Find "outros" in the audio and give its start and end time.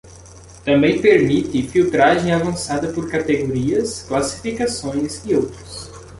5.35-5.91